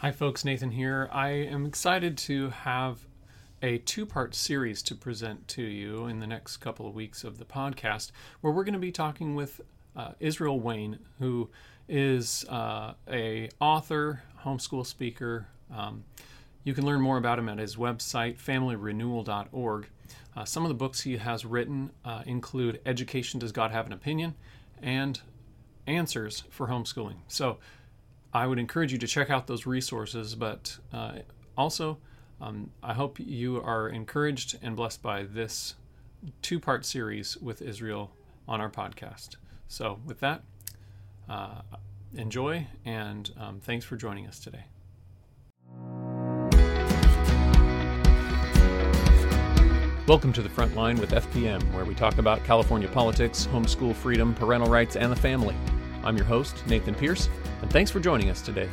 [0.00, 0.44] Hi, folks.
[0.44, 1.08] Nathan here.
[1.10, 3.06] I am excited to have
[3.62, 7.38] a two part series to present to you in the next couple of weeks of
[7.38, 8.10] the podcast,
[8.42, 9.62] where we're going to be talking with
[9.96, 11.48] uh, Israel Wayne, who
[11.88, 15.46] is uh, a author, homeschool speaker.
[15.74, 16.04] Um,
[16.62, 19.88] you can learn more about him at his website, familyrenewal.org.
[20.36, 23.94] Uh, some of the books he has written uh, include Education Does God Have an
[23.94, 24.34] Opinion
[24.82, 25.22] and
[25.86, 27.16] Answers for Homeschooling.
[27.28, 27.56] So
[28.32, 31.18] I would encourage you to check out those resources, but uh,
[31.56, 31.98] also,
[32.40, 35.74] um, I hope you are encouraged and blessed by this
[36.42, 38.12] two part series with Israel
[38.48, 39.36] on our podcast.
[39.68, 40.42] So, with that,
[41.28, 41.62] uh,
[42.14, 44.64] enjoy and um, thanks for joining us today.
[50.06, 54.34] Welcome to the Front Line with FPM, where we talk about California politics, homeschool freedom,
[54.34, 55.56] parental rights, and the family.
[56.06, 57.28] I'm your host, Nathan Pierce,
[57.62, 58.68] and thanks for joining us today.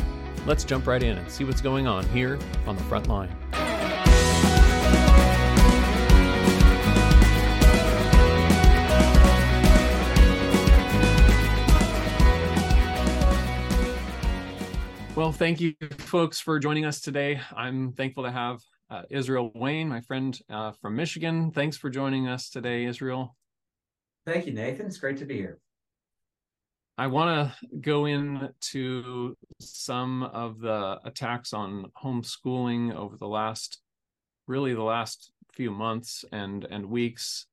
[0.45, 2.37] Let's jump right in and see what's going on here
[2.67, 3.35] on the front line.
[15.15, 17.41] Well, thank you, folks, for joining us today.
[17.55, 18.59] I'm thankful to have
[18.91, 21.49] uh, Israel Wayne, my friend uh, from Michigan.
[21.49, 23.35] Thanks for joining us today, Israel.
[24.27, 24.85] Thank you, Nathan.
[24.85, 25.62] It's great to be here.
[26.97, 33.81] I want to go into some of the attacks on homeschooling over the last,
[34.45, 37.47] really the last few months and and weeks,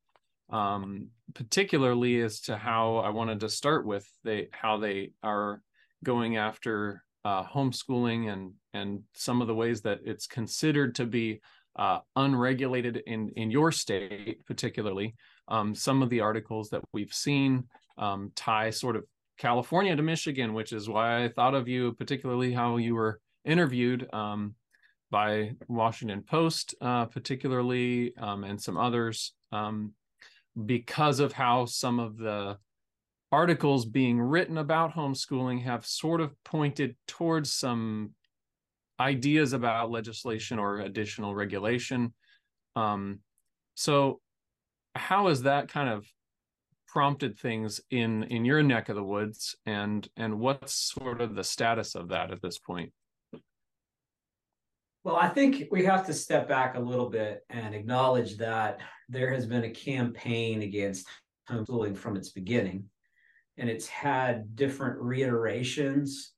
[0.51, 5.63] um, particularly as to how I wanted to start with they how they are
[6.05, 11.41] going after uh, homeschooling and and some of the ways that it's considered to be
[11.77, 15.15] uh, unregulated in in your state, particularly.
[15.49, 17.65] Um, some of the articles that we've seen
[17.99, 19.05] um, tie sort of
[19.41, 24.07] California to Michigan, which is why I thought of you, particularly how you were interviewed
[24.13, 24.55] um,
[25.11, 29.95] by Washington Post, uh, particularly, um, and some others, um,
[30.67, 32.59] because of how some of the
[33.33, 38.11] articles being written about homeschooling have sort of pointed towards some
[39.01, 42.13] ideas about legislation or additional regulation.
[42.77, 43.21] Um,
[43.75, 44.21] so,
[44.95, 46.05] how is that kind of
[46.93, 51.45] prompted things in in your neck of the woods and and what's sort of the
[51.45, 52.93] status of that at this point?
[55.05, 59.33] Well i think we have to step back a little bit and acknowledge that there
[59.33, 61.07] has been a campaign against
[61.49, 62.85] homeschooling from its beginning
[63.57, 66.33] and it's had different reiterations.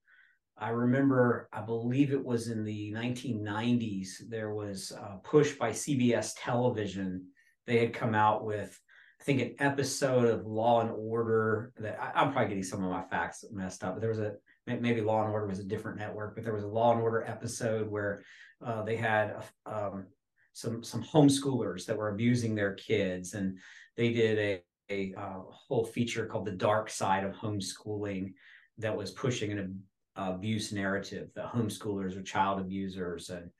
[0.58, 6.34] I remember i believe it was in the 1990s there was a push by cbs
[6.36, 7.26] television.
[7.66, 8.78] They had come out with
[9.22, 12.90] I think an episode of Law and Order that I, am probably getting some of
[12.90, 14.32] my facts messed up, but there was a
[14.66, 17.22] maybe Law and Order was a different network, but there was a Law and Order
[17.22, 18.24] episode where
[18.66, 20.06] uh, they had um,
[20.54, 23.58] some some homeschoolers that were abusing their kids, and
[23.96, 28.32] they did a, a uh, whole feature called the dark side of homeschooling
[28.78, 29.80] that was pushing an
[30.16, 33.50] abuse narrative that homeschoolers are child abusers, and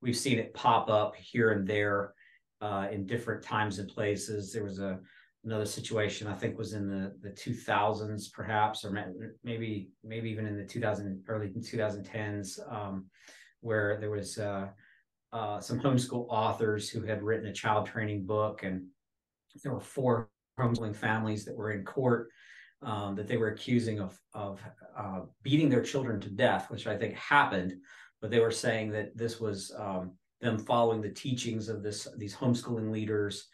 [0.00, 2.14] we've seen it pop up here and there
[2.62, 4.52] uh, in different times and places.
[4.52, 4.98] There was a
[5.44, 8.92] another situation I think was in the the 2000s perhaps, or
[9.42, 13.06] maybe maybe even in the 2000 early 2010s, um,
[13.60, 14.68] where there was uh,
[15.32, 18.86] uh, some homeschool authors who had written a child training book, and
[19.62, 22.30] there were four homeschooling families that were in court.
[22.84, 24.60] Um, that they were accusing of of
[24.96, 27.74] uh, beating their children to death, which I think happened,
[28.20, 32.34] but they were saying that this was um, them following the teachings of this these
[32.34, 33.48] homeschooling leaders.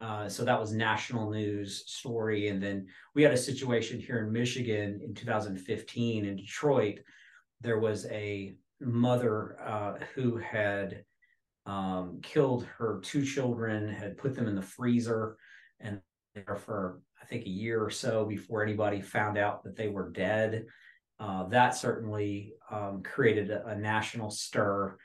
[0.00, 2.48] Uh, so that was national news story.
[2.48, 7.00] And then we had a situation here in Michigan in 2015 in Detroit.
[7.60, 11.04] There was a mother uh, who had
[11.66, 15.36] um, killed her two children, had put them in the freezer,
[15.80, 16.00] and
[16.34, 20.10] there for I think a year or so before anybody found out that they were
[20.10, 20.66] dead.
[21.18, 24.96] Uh, that certainly um, created a, a, national stir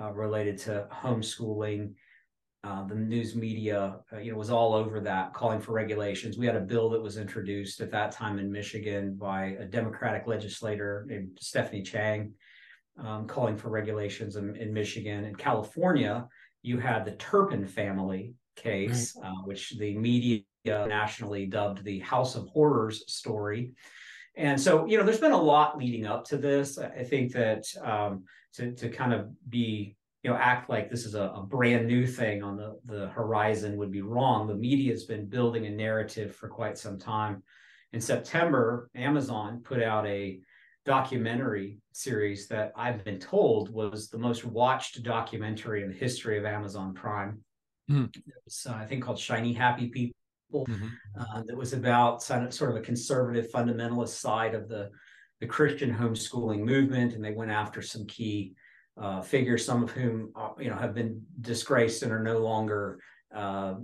[0.00, 1.92] uh, related to homeschooling.
[2.62, 6.36] Uh, the news media, uh, you know, was all over that, calling for regulations.
[6.36, 10.26] We had a bill that was introduced at that time in Michigan by a Democratic
[10.26, 12.32] legislator named Stephanie Chang,
[12.98, 15.24] um, calling for regulations in, in, Michigan.
[15.24, 16.28] In California,
[16.62, 19.30] you had the Turpin family case, right.
[19.30, 23.72] Uh, which the media nationally dubbed the House of Horrors story.
[24.36, 26.78] And so, you know, there's been a lot leading up to this.
[26.78, 28.24] I think that um,
[28.54, 32.06] to to kind of be, you know, act like this is a, a, brand new
[32.06, 34.46] thing on the the horizon would be wrong.
[34.46, 37.42] The media has been building a narrative for quite some time.
[37.92, 40.40] In September, Amazon put out a
[40.84, 46.44] documentary series that I've been told was the most watched documentary in the history of
[46.44, 47.40] Amazon Prime.
[47.90, 48.14] Mm.
[48.16, 50.66] It was, uh, I think, called Shiny Happy People.
[50.66, 50.88] Mm-hmm.
[51.18, 54.90] Uh, that was about sort of a conservative fundamentalist side of the
[55.40, 58.54] the Christian homeschooling movement, and they went after some key
[59.00, 63.00] uh, figures, some of whom uh, you know have been disgraced and are no longer
[63.34, 63.74] uh,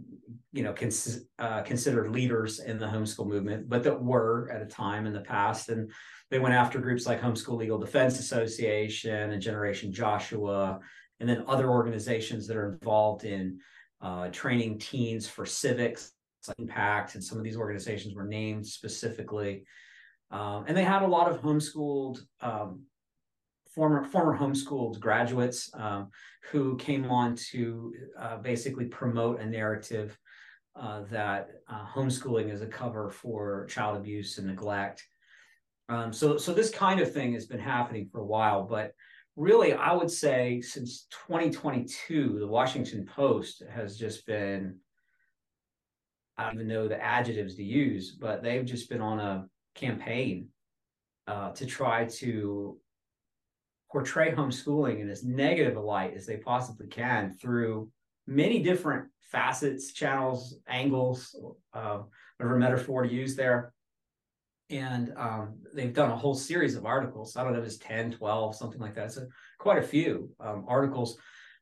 [0.52, 4.66] you know cons- uh, considered leaders in the homeschool movement, but that were at a
[4.66, 5.68] time in the past.
[5.68, 5.90] And
[6.30, 10.80] they went after groups like Homeschool Legal Defense Association and Generation Joshua,
[11.20, 13.60] and then other organizations that are involved in
[14.02, 16.12] uh, training teens for civics
[16.58, 17.14] impact.
[17.14, 19.64] And some of these organizations were named specifically.
[20.30, 22.82] Um, and they had a lot of homeschooled um,
[23.76, 26.08] former former homeschooled graduates um,
[26.50, 30.18] who came on to uh, basically promote a narrative
[30.74, 35.06] uh, that uh, homeschooling is a cover for child abuse and neglect.
[35.88, 38.92] Um, so, so this kind of thing has been happening for a while, but
[39.36, 44.78] really, I would say since 2022, the Washington Post has just been.
[46.38, 49.46] I don't even know the adjectives to use, but they've just been on a
[49.76, 50.48] campaign
[51.26, 52.78] uh, to try to
[53.90, 57.88] portray homeschooling in as negative a light as they possibly can through
[58.26, 61.34] many different facets, channels, angles,
[61.72, 62.00] uh,
[62.36, 63.72] whatever metaphor to use there.
[64.68, 67.36] And um, they've done a whole series of articles.
[67.36, 69.06] I don't know if it's 10, 12, something like that.
[69.06, 69.18] It's
[69.58, 71.16] quite a few um, articles,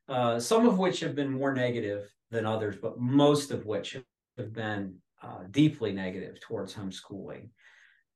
[0.09, 3.97] uh, some of which have been more negative than others, but most of which
[4.37, 7.49] have been uh, deeply negative towards homeschooling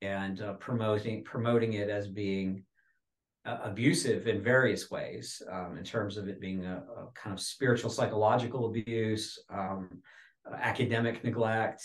[0.01, 2.63] and uh, promoting promoting it as being
[3.46, 7.40] uh, abusive in various ways, um, in terms of it being a, a kind of
[7.40, 9.90] spiritual psychological abuse, um,
[10.62, 11.84] academic neglect,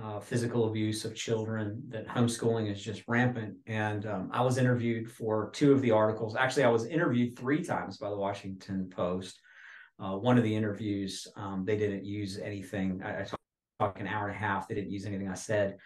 [0.00, 1.82] uh, physical abuse of children.
[1.88, 3.56] That homeschooling is just rampant.
[3.66, 6.36] And um, I was interviewed for two of the articles.
[6.36, 9.40] Actually, I was interviewed three times by the Washington Post.
[9.98, 13.02] Uh, one of the interviews, um, they didn't use anything.
[13.04, 13.26] I, I
[13.78, 14.66] talked an hour and a half.
[14.66, 15.76] They didn't use anything I said.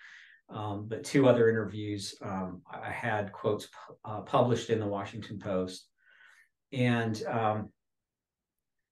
[0.50, 3.68] Um, but two other interviews, um, I had quotes
[4.04, 5.88] uh, published in the Washington Post,
[6.72, 7.70] and um,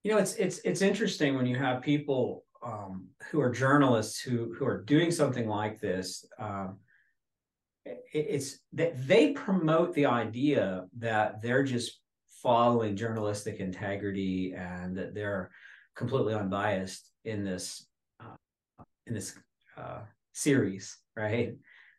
[0.03, 4.55] you know, it's it's it's interesting when you have people um, who are journalists who
[4.55, 6.25] who are doing something like this.
[6.39, 6.79] Um,
[7.85, 12.01] it, it's that they promote the idea that they're just
[12.43, 15.51] following journalistic integrity and that they're
[15.95, 17.87] completely unbiased in this
[18.21, 19.37] uh, in this
[19.77, 20.01] uh,
[20.33, 21.55] series right?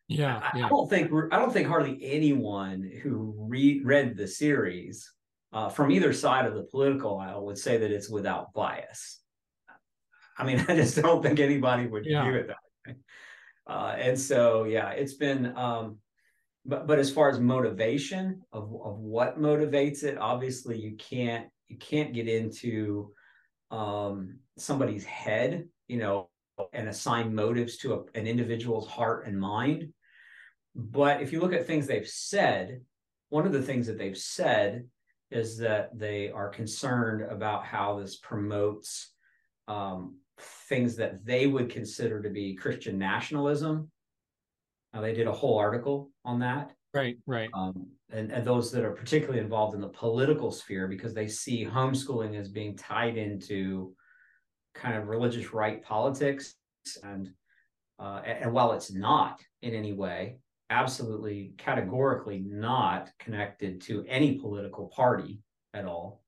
[0.08, 0.66] Yeah, I, yeah.
[0.66, 5.10] I don't think I don't think hardly anyone who read read the series
[5.54, 9.22] uh, from either side of the political aisle would say that it's without bias.
[10.38, 12.24] I mean, I just don't think anybody would yeah.
[12.24, 12.58] view it that
[12.88, 12.96] way.
[13.66, 15.56] Uh, and so, yeah, it's been.
[15.56, 15.98] Um,
[16.66, 21.78] but but as far as motivation of of what motivates it, obviously you can't you
[21.78, 23.12] can't get into
[23.70, 25.68] um, somebody's head.
[25.88, 26.30] You know,
[26.74, 29.94] and assign motives to a, an individual's heart and mind.
[30.76, 32.82] But if you look at things they've said,
[33.30, 34.86] one of the things that they've said
[35.32, 39.12] is that they are concerned about how this promotes
[39.68, 43.90] um, things that they would consider to be Christian nationalism.
[44.94, 46.72] Now, they did a whole article on that.
[46.94, 47.50] Right, right.
[47.54, 51.66] Um, and, and those that are particularly involved in the political sphere because they see
[51.66, 53.96] homeschooling as being tied into
[54.74, 56.56] kind of religious right politics
[57.04, 57.30] and
[58.00, 60.38] uh, and while it's not in any way
[60.70, 65.40] absolutely categorically not connected to any political party
[65.74, 66.24] at all.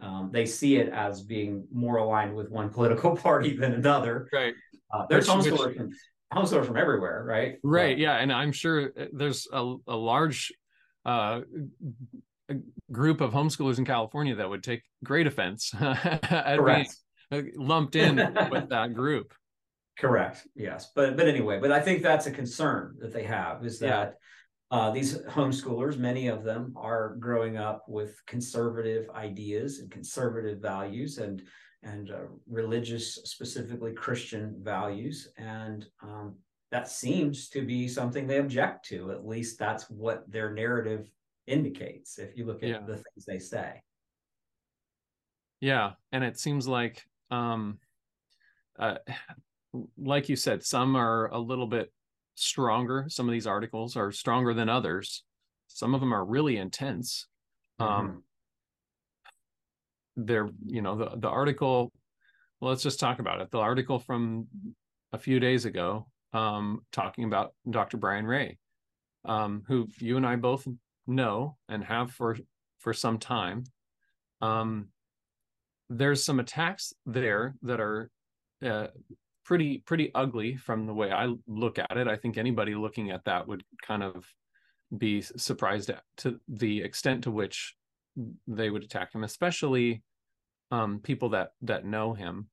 [0.00, 4.28] Um, they see it as being more aligned with one political party than another.
[4.32, 4.54] Right.
[4.92, 5.90] Uh, there's homeschoolers from
[6.32, 7.58] homeschoolers from everywhere right?
[7.62, 10.52] Right yeah and i'm sure uh, there's a, a large
[11.04, 11.40] uh,
[12.90, 16.96] group of homeschoolers in california that would take great offense at Correct.
[17.32, 18.16] Being lumped in
[18.50, 19.34] with that group.
[19.98, 20.46] Correct.
[20.54, 24.16] Yes, but but anyway, but I think that's a concern that they have is that
[24.70, 24.78] yeah.
[24.78, 31.18] uh, these homeschoolers, many of them, are growing up with conservative ideas and conservative values
[31.18, 31.42] and
[31.82, 36.36] and uh, religious, specifically Christian values, and um,
[36.70, 39.10] that seems to be something they object to.
[39.10, 41.10] At least that's what their narrative
[41.46, 42.18] indicates.
[42.18, 42.80] If you look at yeah.
[42.86, 43.82] the things they say.
[45.60, 47.78] Yeah, and it seems like um,
[48.78, 48.98] uh,
[49.96, 51.92] like you said, some are a little bit
[52.34, 53.06] stronger.
[53.08, 55.24] Some of these articles are stronger than others.
[55.68, 57.26] Some of them are really intense.
[57.78, 58.00] Um, mm-hmm.
[58.00, 58.22] Um,
[60.16, 61.90] they're, you know, the, the article,
[62.60, 63.50] well, let's just talk about it.
[63.50, 64.46] The article from
[65.12, 67.96] a few days ago, um, talking about Dr.
[67.96, 68.58] Brian Ray.
[69.24, 70.66] um, who you and I both
[71.06, 72.36] know and have for
[72.78, 73.64] for some time.
[74.40, 74.88] Um,
[75.96, 78.10] there's some attacks there that are
[78.64, 78.86] uh,
[79.44, 82.08] pretty pretty ugly from the way I look at it.
[82.08, 84.26] I think anybody looking at that would kind of
[84.96, 87.74] be surprised at, to the extent to which
[88.46, 90.02] they would attack him, especially
[90.70, 92.48] um, people that that know him.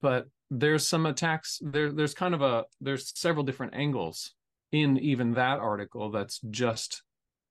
[0.00, 1.58] But there's some attacks.
[1.62, 4.32] There there's kind of a there's several different angles
[4.72, 7.02] in even that article that's just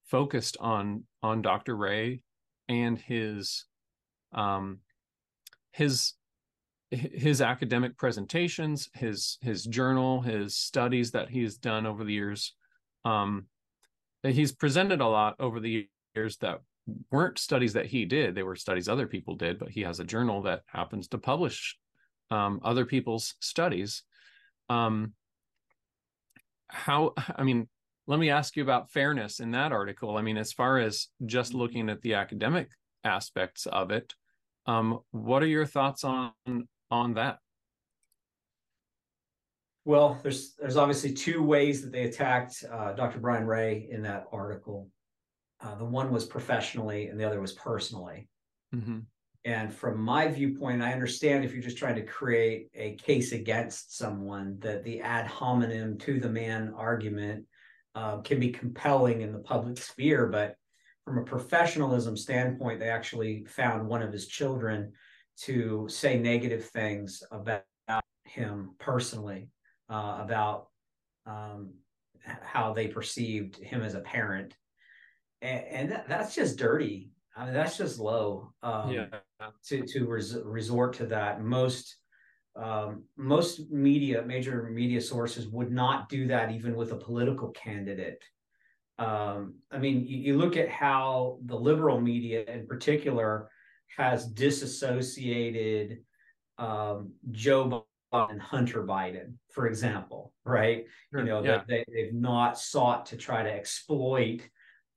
[0.05, 1.75] focused on on Dr.
[1.75, 2.23] Ray
[2.69, 3.65] and his
[4.33, 4.79] um
[5.71, 6.13] his
[6.91, 12.53] his academic presentations, his his journal, his studies that he's done over the years.
[13.03, 13.47] Um,
[14.23, 16.61] he's presented a lot over the years that
[17.11, 19.57] weren't studies that he did; they were studies other people did.
[19.59, 21.77] But he has a journal that happens to publish
[22.29, 24.03] um, other people's studies.
[24.69, 25.13] Um,
[26.67, 27.13] how?
[27.35, 27.67] I mean,
[28.05, 30.17] let me ask you about fairness in that article.
[30.17, 32.69] I mean, as far as just looking at the academic
[33.03, 34.13] aspects of it,
[34.65, 36.33] um, what are your thoughts on
[36.89, 37.39] on that?
[39.85, 43.19] Well, there's there's obviously two ways that they attacked uh, Dr.
[43.19, 44.89] Brian Ray in that article.
[45.61, 48.27] Uh, the one was professionally, and the other was personally.
[48.73, 48.99] Mm-hmm.
[49.45, 53.97] And from my viewpoint, I understand if you're just trying to create a case against
[53.97, 57.45] someone, that the ad hominem to the man argument
[57.93, 60.27] uh, can be compelling in the public sphere.
[60.27, 60.55] But
[61.05, 64.93] from a professionalism standpoint, they actually found one of his children
[65.41, 67.63] to say negative things about
[68.25, 69.49] him personally,
[69.89, 70.67] uh, about
[71.25, 71.73] um,
[72.41, 74.55] how they perceived him as a parent,
[75.41, 77.11] and, and that, that's just dirty.
[77.35, 78.53] I mean, that's just low.
[78.61, 79.05] Um, yeah.
[79.67, 81.97] To to res- resort to that, most
[82.55, 88.23] um, most media, major media sources would not do that even with a political candidate.
[88.99, 93.49] Um, I mean, you, you, look at how the liberal media, in particular,
[93.97, 95.99] has disassociated
[96.57, 100.85] um, Joe Biden and Hunter Biden, for example, right?
[101.11, 101.21] Sure.
[101.21, 101.63] You know, yeah.
[101.67, 104.41] they, they've not sought to try to exploit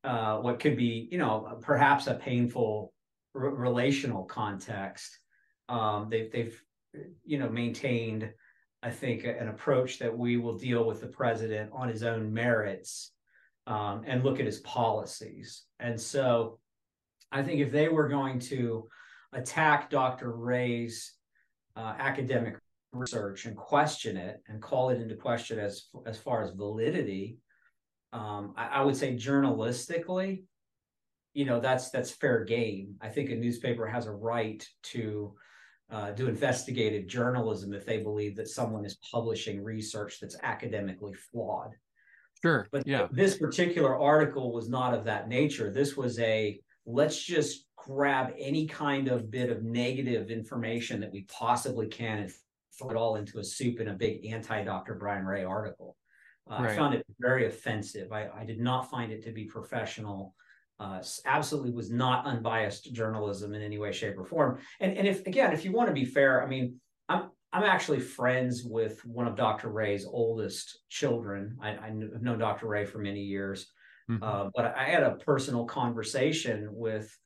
[0.05, 2.93] uh, what could be, you know, perhaps a painful
[3.35, 5.19] r- relational context.
[5.71, 6.63] Um, they've, they've,
[7.25, 8.31] you know, maintained,
[8.83, 13.13] I think, an approach that we will deal with the president on his own merits
[13.67, 15.65] um, and look at his policies.
[15.81, 16.59] And so
[17.33, 18.89] I think if they were going to
[19.33, 20.33] attack Dr.
[20.33, 21.15] Ray's
[21.77, 22.59] uh, academic
[22.93, 27.39] research and question it and call it into question as as far as validity,
[28.13, 30.45] um, I, I, would say journalistically,
[31.35, 32.95] you know, that's that's fair game.
[33.01, 35.35] I think a newspaper has a right to
[35.91, 41.75] uh, do investigative journalism if they believe that someone is publishing research that's academically flawed.
[42.43, 42.69] Sure.
[42.71, 43.09] But yeah.
[43.11, 45.73] this particular article was not of that nature.
[45.73, 51.23] This was a let's just grab any kind of bit of negative information that we
[51.25, 52.33] possibly can and
[52.79, 54.95] throw it all into a soup in a big anti Dr.
[54.95, 55.97] Brian Ray article.
[56.51, 56.71] Uh, right.
[56.71, 58.13] I found it very offensive.
[58.13, 60.35] I, I, did not find it to be professional.
[60.79, 64.59] Uh, absolutely was not unbiased journalism in any way, shape, or form.
[64.79, 68.01] And and if again, if you want to be fair, I mean, I'm I'm actually
[68.01, 69.71] friends with one of Dr.
[69.71, 71.57] Ray's oldest children.
[71.63, 72.67] I, I've known Dr.
[72.67, 73.73] Ray for many years.
[74.11, 74.23] Mm-hmm.
[74.23, 77.19] Uh, but I had a personal conversation with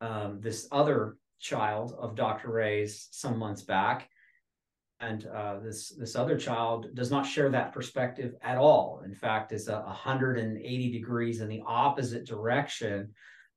[0.00, 2.50] um, this other child of Dr.
[2.50, 4.08] Ray's some months back,
[5.00, 9.02] and uh, this this other child does not share that perspective at all.
[9.04, 13.10] In fact, is a 180 degrees in the opposite direction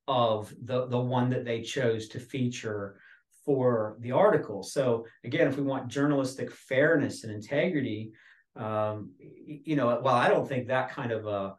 [0.10, 3.00] of the the one that they chose to feature
[3.48, 4.62] for the article.
[4.62, 8.12] So again, if we want journalistic fairness and integrity,
[8.58, 11.56] um, you know, while I don't think that kind of a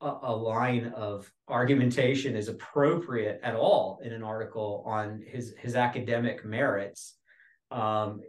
[0.00, 6.44] a, line of argumentation is appropriate at all in an article on his his academic
[6.44, 7.16] merits.
[7.70, 8.20] Um,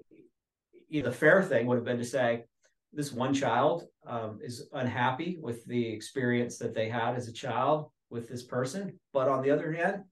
[0.88, 2.46] you know, the fair thing would have been to say
[2.94, 7.92] this one child um, is unhappy with the experience that they had as a child
[8.12, 10.04] with this person, but on the other hand,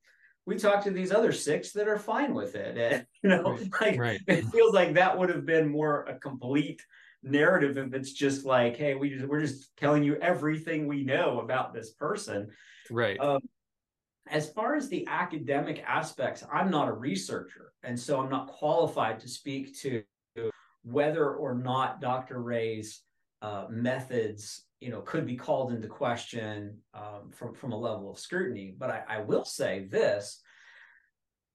[0.52, 2.78] we talked to these other six that are fine with it.
[2.78, 4.22] And, you know, right, like right.
[4.28, 6.86] it feels like that would have been more a complete
[7.24, 11.40] narrative if it's just like, hey, we just, we're just telling you everything we know
[11.40, 12.50] about this person.
[12.90, 13.18] Right.
[13.18, 13.40] Um,
[14.28, 19.22] as far as the academic aspects, I'm not a researcher, and so I'm not qualified
[19.22, 20.04] to speak to
[20.84, 22.42] whether or not Dr.
[22.42, 23.02] Ray's
[23.42, 28.20] uh, methods, you know, could be called into question um, from from a level of
[28.20, 28.76] scrutiny.
[28.78, 30.42] But I, I will say this: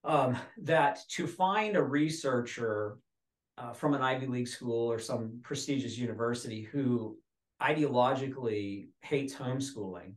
[0.05, 2.99] um, that to find a researcher
[3.59, 7.19] uh, from an Ivy League school or some prestigious university who
[7.61, 10.13] ideologically hates homeschooling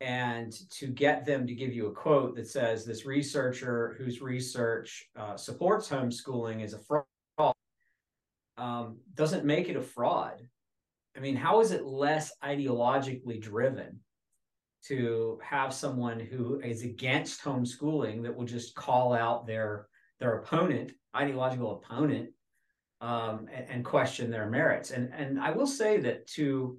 [0.00, 5.10] and to get them to give you a quote that says this researcher whose research
[5.18, 7.04] uh, supports homeschooling is a fraud
[8.56, 10.42] um, doesn't make it a fraud.
[11.16, 14.00] I mean, how is it less ideologically driven
[14.86, 19.86] to have someone who is against homeschooling that will just call out their
[20.18, 22.30] their opponent, ideological opponent,
[23.00, 24.90] um, and, and, question their merits?
[24.90, 26.78] And and I will say that to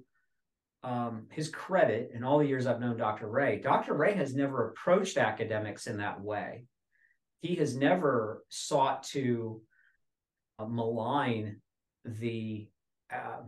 [0.82, 3.28] um, his credit, in all the years I've known Dr.
[3.28, 3.94] Ray, Dr.
[3.94, 6.64] Ray has never approached academics in that way.
[7.40, 9.60] He has never sought to
[10.58, 11.60] uh, malign
[12.04, 12.68] the
[13.12, 13.42] uh,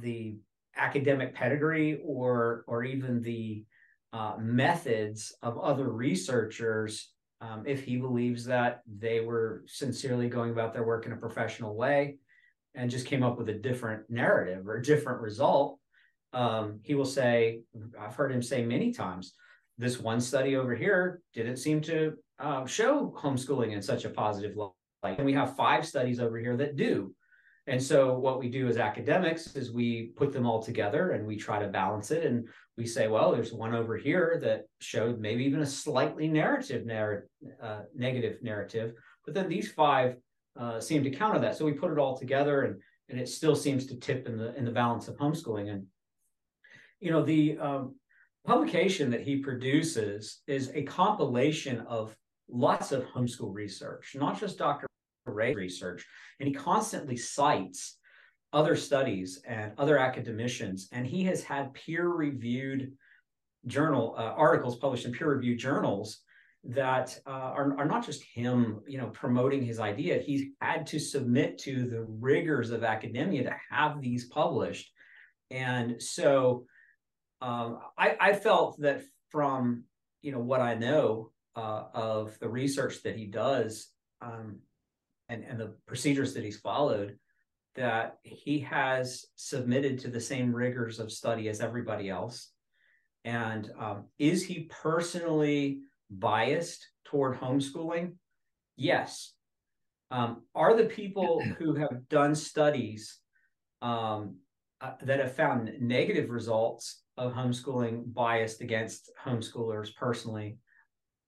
[0.00, 0.38] the
[0.76, 3.64] academic pedigree or or even the
[4.12, 10.72] uh, methods of other researchers um, if he believes that they were sincerely going about
[10.72, 12.18] their work in a professional way
[12.74, 15.78] and just came up with a different narrative or a different result,
[16.32, 17.60] um, he will say,
[17.98, 19.34] I've heard him say many times,
[19.78, 24.56] this one study over here didn't seem to uh, show homeschooling in such a positive
[24.56, 25.16] light.
[25.16, 27.14] And we have five studies over here that do.
[27.70, 31.36] And so what we do as academics is we put them all together and we
[31.36, 32.24] try to balance it.
[32.26, 36.84] And we say, well, there's one over here that showed maybe even a slightly narrative,
[36.84, 37.28] narr-
[37.62, 38.94] uh, negative narrative.
[39.24, 40.16] But then these five
[40.58, 41.56] uh, seem to counter that.
[41.56, 44.52] So we put it all together, and and it still seems to tip in the
[44.56, 45.70] in the balance of homeschooling.
[45.70, 45.86] And
[46.98, 47.94] you know, the um,
[48.44, 52.16] publication that he produces is a compilation of
[52.48, 54.88] lots of homeschool research, not just Dr.
[55.26, 56.06] Research,
[56.38, 57.98] and he constantly cites
[58.52, 62.92] other studies and other academicians, and he has had peer-reviewed
[63.66, 66.20] journal uh, articles published in peer-reviewed journals
[66.64, 70.18] that uh, are, are not just him, you know, promoting his idea.
[70.18, 74.90] He's had to submit to the rigors of academia to have these published.
[75.50, 76.66] And so
[77.40, 79.84] um, I, I, felt that from,
[80.20, 83.88] you know, what I know uh, of the research that he does
[84.20, 84.58] um,
[85.30, 87.16] and, and the procedures that he's followed,
[87.76, 92.50] that he has submitted to the same rigors of study as everybody else.
[93.24, 98.14] And um, is he personally biased toward homeschooling?
[98.76, 99.32] Yes.
[100.10, 103.18] Um, are the people who have done studies
[103.82, 104.36] um,
[104.80, 110.58] uh, that have found negative results of homeschooling biased against homeschoolers personally?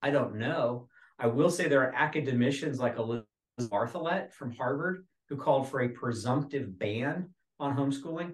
[0.03, 0.89] I don't know.
[1.21, 2.99] I will say there are academicians like
[3.69, 8.33] Bartholet from Harvard who called for a presumptive ban on homeschooling.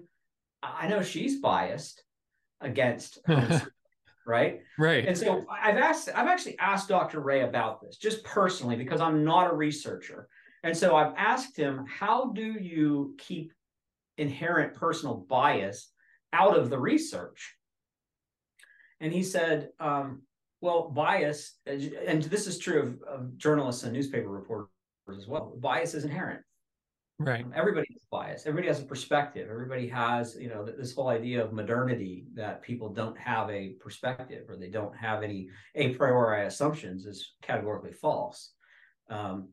[0.61, 2.03] I know she's biased
[2.59, 3.19] against
[4.27, 4.61] right?
[4.77, 5.07] Right.
[5.07, 7.19] And so I've asked, I've actually asked Dr.
[7.19, 10.27] Ray about this just personally because I'm not a researcher.
[10.63, 13.53] And so I've asked him, how do you keep
[14.17, 15.91] inherent personal bias
[16.33, 17.55] out of the research?
[18.99, 20.23] And he said, um,
[20.61, 24.67] well, bias, and this is true of, of journalists and newspaper reporters
[25.17, 26.41] as well, bias is inherent.
[27.21, 27.45] Right.
[27.53, 28.43] Everybody has bias.
[28.45, 29.49] Everybody has a perspective.
[29.51, 34.45] Everybody has, you know, this whole idea of modernity that people don't have a perspective
[34.49, 38.53] or they don't have any a priori assumptions is categorically false.
[39.09, 39.49] Um,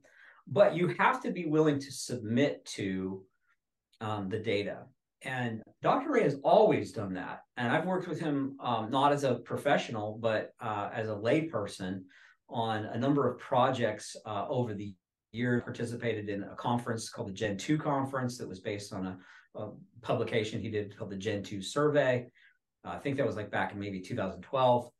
[0.47, 3.25] but you have to be willing to submit to
[4.01, 4.85] um, the data.
[5.23, 6.13] And Dr.
[6.13, 7.41] Ray has always done that.
[7.57, 12.03] And I've worked with him um, not as a professional, but uh, as a layperson
[12.49, 14.95] on a number of projects uh, over the
[15.37, 19.19] year participated in a conference called the Gen 2 conference that was based on a,
[19.61, 19.71] a
[20.03, 22.27] publication he did called the Gen 2 survey.
[22.85, 24.91] Uh, I think that was like back in maybe 2012.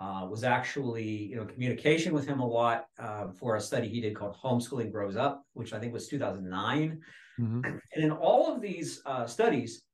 [0.00, 4.00] Uh, was actually you know communication with him a lot uh, for a study he
[4.00, 7.00] did called homeschooling grows up which i think was 2009
[7.38, 7.60] mm-hmm.
[7.64, 9.84] and in all of these uh, studies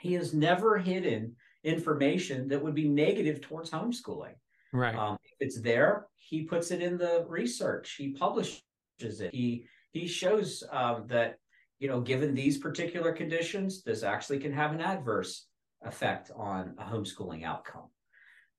[0.00, 4.34] he has never hidden information that would be negative towards homeschooling
[4.72, 8.62] right um, if it's there he puts it in the research he publishes
[9.02, 9.34] it.
[9.34, 11.36] He he shows um, that
[11.80, 15.46] you know, given these particular conditions, this actually can have an adverse
[15.82, 17.88] effect on a homeschooling outcome.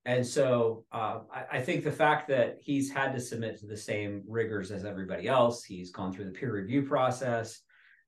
[0.05, 3.77] And so uh, I, I, think the fact that he's had to submit to the
[3.77, 7.61] same rigors as everybody else, he's gone through the peer review process.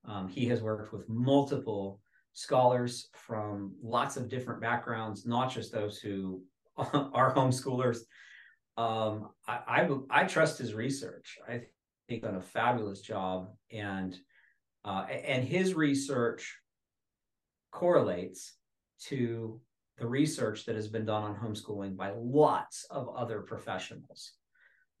[0.04, 2.00] Um, he has worked with multiple
[2.32, 6.42] scholars from lots of different backgrounds, not just those who
[6.76, 7.98] are homeschoolers.
[8.76, 11.38] Um, I, I, I trust his research.
[11.48, 11.62] I
[12.08, 14.16] done a fabulous job, and
[14.84, 16.58] uh, and his research
[17.72, 18.56] correlates
[19.06, 19.60] to
[19.98, 24.32] the research that has been done on homeschooling by lots of other professionals.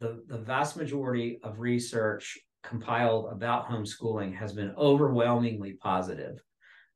[0.00, 6.42] The, the vast majority of research compiled about homeschooling has been overwhelmingly positive.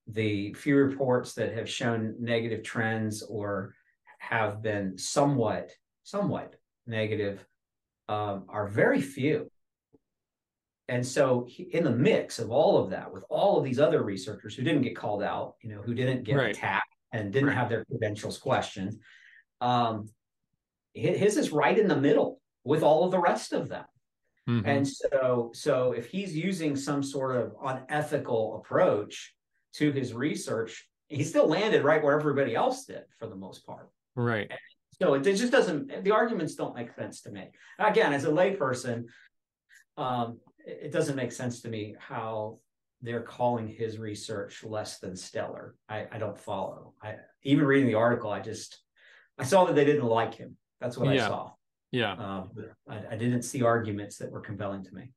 [0.09, 3.75] the few reports that have shown negative trends or
[4.19, 5.71] have been somewhat
[6.03, 6.55] somewhat
[6.87, 7.45] negative
[8.09, 9.51] um, are very few
[10.89, 14.55] and so in the mix of all of that with all of these other researchers
[14.55, 16.57] who didn't get called out you know who didn't get right.
[16.57, 17.57] attacked and didn't right.
[17.57, 18.99] have their credentials questioned
[19.61, 20.09] um,
[20.95, 23.85] his is right in the middle with all of the rest of them
[24.49, 24.69] mm-hmm.
[24.69, 29.35] and so so if he's using some sort of unethical approach
[29.75, 33.91] to his research he still landed right where everybody else did for the most part
[34.17, 34.59] right and
[35.01, 37.49] so it just doesn't the arguments don't make sense to me
[37.79, 39.05] again as a layperson
[39.97, 42.59] um, it doesn't make sense to me how
[43.01, 45.75] they're calling his research less than stellar.
[45.89, 46.95] I, I don't follow.
[47.03, 48.81] I even reading the article, I just
[49.39, 50.57] I saw that they didn't like him.
[50.81, 51.27] That's what yeah.
[51.27, 51.51] I saw.
[51.91, 52.13] Yeah.
[52.13, 52.51] Um,
[52.89, 55.13] I, I didn't see arguments that were compelling to me.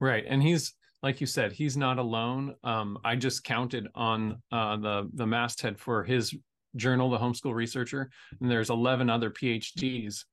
[0.00, 0.24] Right.
[0.26, 2.54] And he's like you said, he's not alone.
[2.64, 6.34] Um, I just counted on uh, the the masthead for his
[6.74, 10.24] journal, the homeschool researcher, and there's 11 other PhDs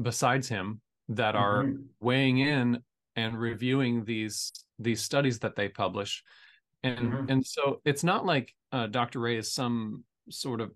[0.00, 1.82] besides him that are mm-hmm.
[2.00, 2.82] weighing in
[3.18, 6.22] and reviewing these these studies that they publish.
[6.84, 7.30] And mm-hmm.
[7.30, 10.70] and so it's not like uh, dr ray is some sort of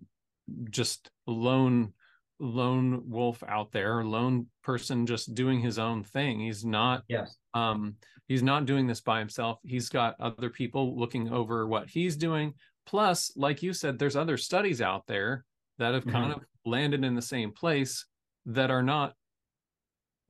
[0.71, 1.93] just lone
[2.41, 6.41] lone wolf out there lone person just doing his own thing.
[6.41, 7.37] He's not yes.
[7.55, 7.95] um
[8.27, 9.61] he's not doing this by himself.
[9.65, 12.55] He's got other people looking over what he's doing.
[12.87, 15.45] Plus like you said there's other studies out there
[15.79, 16.17] that have mm-hmm.
[16.17, 18.05] kind of landed in the same place
[18.47, 19.15] that are not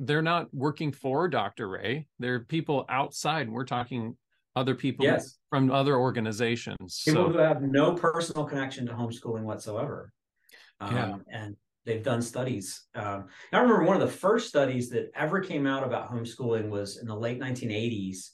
[0.05, 1.69] they're not working for Dr.
[1.69, 2.09] Ray.
[2.19, 3.49] They're people outside.
[3.49, 4.17] We're talking
[4.57, 5.39] other people yes.
[5.49, 7.03] from other organizations.
[7.05, 10.13] People so, who have no personal connection to homeschooling whatsoever.
[10.81, 11.17] Um, yeah.
[11.31, 12.83] And they've done studies.
[12.97, 16.99] Um, I remember one of the first studies that ever came out about homeschooling was
[16.99, 18.31] in the late 1980s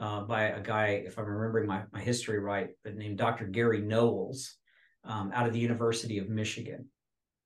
[0.00, 3.46] uh, by a guy, if I'm remembering my, my history right, but named Dr.
[3.46, 4.56] Gary Knowles
[5.04, 6.86] um, out of the University of Michigan.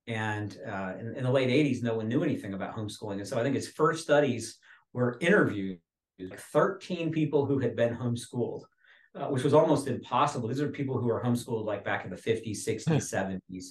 [0.06, 3.14] And uh, in, in, the late 80s, no one knew anything about homeschooling.
[3.14, 4.58] And so I think his first studies
[4.92, 5.78] were interviewed
[6.20, 8.62] 13 people who had been homeschooled,
[9.14, 10.48] uh, which was almost impossible.
[10.48, 13.64] These are people who were homeschooled like back in the 50s, 60s, 70s.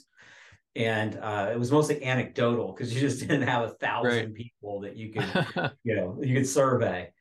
[0.76, 4.34] And uh, it was mostly anecdotal because you just didn't have a thousand right.
[4.34, 7.12] people that you could, you know, you could survey.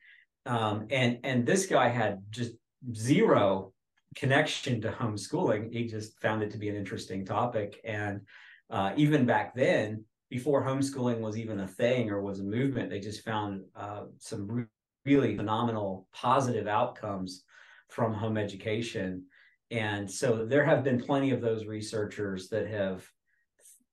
[0.45, 2.53] Um, and and this guy had just
[2.93, 3.73] zero
[4.15, 5.71] connection to homeschooling.
[5.71, 8.21] He just found it to be an interesting topic and
[8.69, 12.99] uh, even back then, before homeschooling was even a thing or was a movement, they
[12.99, 14.65] just found uh, some re-
[15.05, 17.43] really phenomenal positive outcomes
[17.89, 19.25] from home education.
[19.69, 23.07] And so there have been plenty of those researchers that have,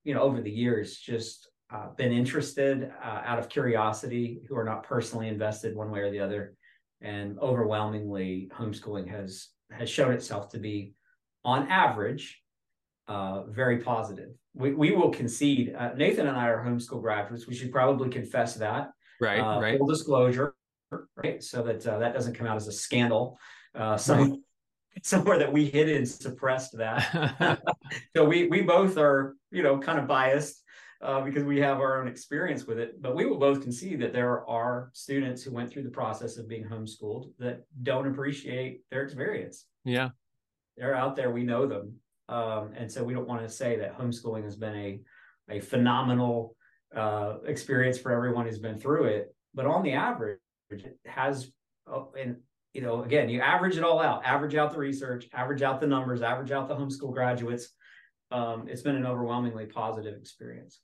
[0.04, 4.64] you know, over the years just uh, been interested uh, out of curiosity, who are
[4.64, 6.54] not personally invested one way or the other.
[7.02, 10.94] And overwhelmingly, homeschooling has has shown itself to be,
[11.44, 12.39] on average,
[13.11, 15.75] uh, very positive we, we will concede.
[15.77, 17.46] Uh, Nathan and I are homeschool graduates.
[17.46, 18.90] We should probably confess that.
[19.20, 19.40] Right.
[19.40, 19.79] Uh, right.
[19.79, 20.55] Full disclosure,
[21.16, 21.42] right?
[21.42, 23.38] So that uh, that doesn't come out as a scandal.
[23.75, 24.38] Uh, some, right.
[25.03, 27.61] Somewhere that we hid and suppressed that.
[28.16, 30.62] so we we both are you know kind of biased
[31.01, 33.01] uh, because we have our own experience with it.
[33.01, 36.49] But we will both concede that there are students who went through the process of
[36.49, 39.66] being homeschooled that don't appreciate their experience.
[39.85, 40.11] Yeah.
[40.77, 41.31] They're out there.
[41.31, 42.01] We know them.
[42.31, 45.01] Um, and so we don't want to say that homeschooling has been a,
[45.51, 46.55] a phenomenal
[46.97, 49.35] uh, experience for everyone who's been through it.
[49.53, 50.38] But on the average,
[50.71, 51.51] it has,
[51.93, 52.37] uh, and
[52.73, 55.88] you know, again, you average it all out, average out the research, average out the
[55.88, 57.71] numbers, average out the homeschool graduates.
[58.31, 60.81] Um, it's been an overwhelmingly positive experience.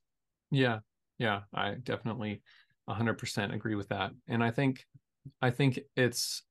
[0.51, 0.81] Yeah,
[1.19, 2.43] yeah, I definitely
[2.91, 4.11] 100% agree with that.
[4.27, 4.85] And I think,
[5.41, 6.43] I think it's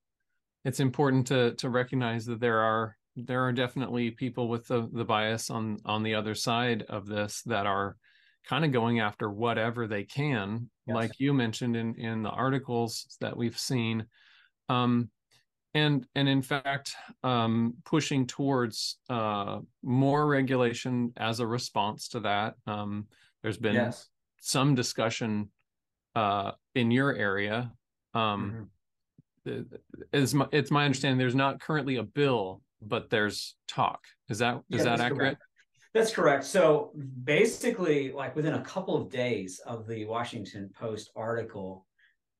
[0.64, 5.06] it's important to to recognize that there are there are definitely people with the the
[5.06, 7.96] bias on on the other side of this that are
[8.48, 10.96] kind of going after whatever they can yes.
[10.96, 14.06] like you mentioned in in the articles that we've seen
[14.70, 15.10] um
[15.74, 22.56] and and in fact um pushing towards uh more regulation as a response to that
[22.68, 23.08] um
[23.42, 24.10] there's been yes.
[24.42, 25.50] some discussion
[26.16, 27.72] uh in your area
[28.14, 28.68] um
[29.48, 29.62] mm-hmm.
[30.12, 34.02] it's my, it's my understanding there's not currently a bill but there's talk.
[34.30, 35.20] Is that is yeah, that accurate?
[35.20, 35.42] Correct.
[35.94, 36.44] That's correct.
[36.44, 36.92] So
[37.24, 41.86] basically, like within a couple of days of the Washington Post article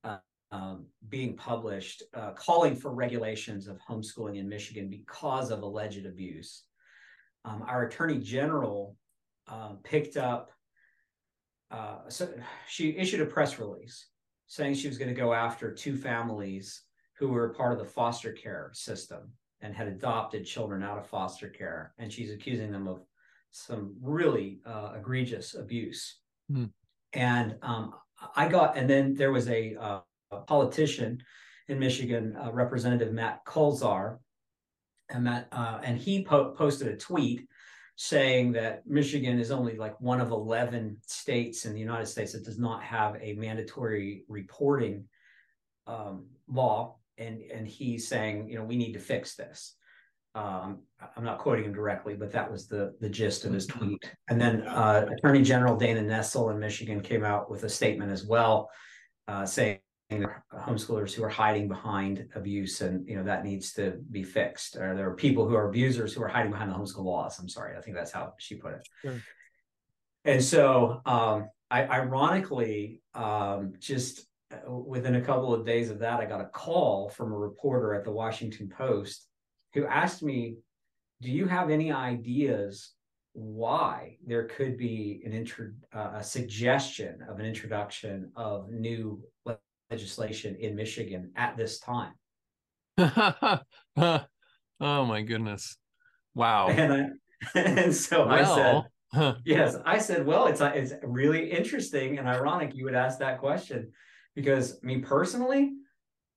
[0.04, 0.18] uh,
[0.52, 6.64] um, being published, uh, calling for regulations of homeschooling in Michigan because of alleged abuse,
[7.46, 8.94] um, our Attorney General
[9.48, 10.50] uh, picked up.
[11.70, 12.28] Uh, so
[12.68, 14.08] she issued a press release
[14.48, 16.82] saying she was going to go after two families
[17.18, 21.48] who were part of the foster care system and had adopted children out of foster
[21.48, 23.02] care, and she's accusing them of
[23.50, 26.18] some really uh, egregious abuse.
[26.50, 26.66] Hmm.
[27.12, 27.94] And um,
[28.34, 31.22] I got, and then there was a, uh, a politician
[31.68, 34.18] in Michigan, uh, Representative Matt Koleszar,
[35.08, 37.46] and Matt, uh, and he po- posted a tweet
[37.96, 42.44] saying that Michigan is only like one of 11 states in the United States that
[42.44, 45.04] does not have a mandatory reporting
[45.86, 46.96] um, law.
[47.18, 49.76] And, and he's saying, you know, we need to fix this.
[50.34, 50.82] Um,
[51.16, 54.04] I'm not quoting him directly, but that was the the gist of his tweet.
[54.28, 58.26] And then uh, Attorney General Dana Nessel in Michigan came out with a statement as
[58.26, 58.68] well,
[59.28, 59.78] uh, saying
[60.12, 64.94] homeschoolers who are hiding behind abuse and you know that needs to be fixed or
[64.94, 67.76] there are people who are abusers who are hiding behind the homeschool laws i'm sorry
[67.76, 69.20] i think that's how she put it sure.
[70.24, 74.22] and so um, I, ironically um, just uh,
[74.68, 78.04] within a couple of days of that i got a call from a reporter at
[78.04, 79.26] the washington post
[79.74, 80.56] who asked me
[81.20, 82.92] do you have any ideas
[83.36, 89.22] why there could be an intro, uh, a suggestion of an introduction of new
[89.90, 92.14] legislation in Michigan at this time.
[92.98, 93.64] oh
[94.80, 95.76] my goodness.
[96.34, 96.68] Wow.
[96.76, 96.92] And,
[97.54, 98.82] I, and so well, I
[99.12, 103.40] said, yes, I said, well, it's, it's really interesting and ironic you would ask that
[103.40, 103.92] question
[104.36, 105.72] because me personally,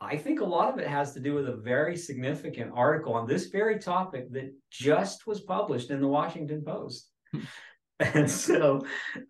[0.01, 3.27] I think a lot of it has to do with a very significant article on
[3.27, 7.11] this very topic that just was published in the Washington Post.
[7.99, 8.81] and so,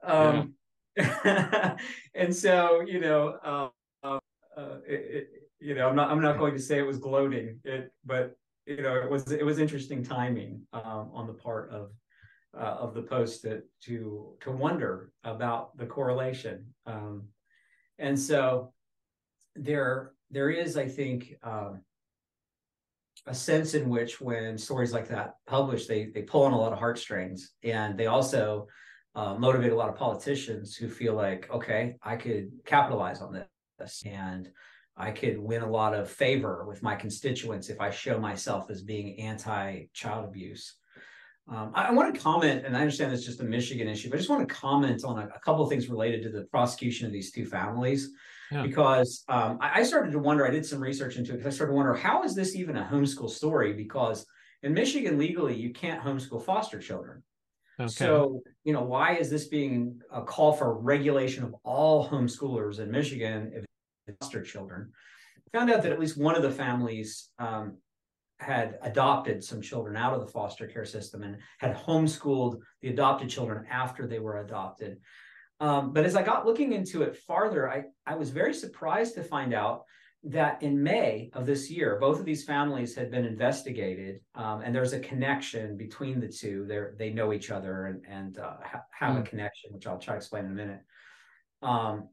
[0.03, 0.53] um,
[0.95, 1.75] yeah.
[2.15, 4.19] and so, you know, um,
[4.55, 5.27] uh, it, it,
[5.60, 8.82] you know, I'm not I'm not going to say it was gloating, it, but you
[8.82, 11.91] know, it was it was interesting timing um, on the part of
[12.58, 17.23] uh, of the post to to to wonder about the correlation, um,
[17.99, 18.73] and so
[19.55, 21.35] there there is, I think.
[21.43, 21.81] Um,
[23.25, 26.71] a sense in which when stories like that publish they they pull on a lot
[26.71, 28.65] of heartstrings and they also
[29.13, 33.43] uh, motivate a lot of politicians who feel like okay i could capitalize on
[33.77, 34.49] this and
[34.99, 38.81] I could win a lot of favor with my constituents if I show myself as
[38.81, 40.75] being anti child abuse.
[41.51, 44.15] Um, I, I, want to comment, and I understand it's just a Michigan issue, but
[44.15, 47.07] I just want to comment on a, a couple of things related to the prosecution
[47.07, 48.12] of these two families.
[48.51, 48.63] Yeah.
[48.63, 51.55] Because um, I, I, started to wonder, I did some research into it because I
[51.55, 53.73] started to wonder, how is this even a homeschool story?
[53.73, 54.25] Because
[54.63, 57.21] in Michigan, legally, you can't homeschool foster children.
[57.79, 57.89] Okay.
[57.89, 62.91] So, you know, why is this being a call for regulation of all homeschoolers in
[62.91, 63.65] Michigan if
[64.19, 64.91] foster children.
[65.53, 67.77] Found out that at least one of the families um,
[68.39, 73.30] had adopted some children out of the foster care system and had homeschooled the adopted
[73.30, 74.97] children after they were adopted.
[75.60, 79.23] Um, but as I got looking into it farther, I, I was very surprised to
[79.23, 79.84] find out
[80.23, 84.75] that in May of this year, both of these families had been investigated, um, and
[84.75, 86.65] there's a connection between the two.
[86.67, 89.21] They they know each other and and uh, ha- have mm.
[89.21, 90.82] a connection, which I'll try to explain in a minute.
[91.62, 92.10] Um,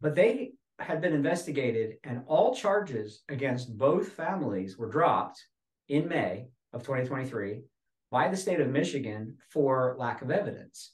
[0.00, 5.44] but they had been investigated, and all charges against both families were dropped
[5.88, 7.62] in May of 2023
[8.10, 10.92] by the state of Michigan for lack of evidence.